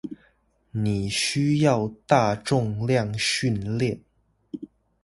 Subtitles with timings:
[0.71, 3.99] 你需要大重量訓練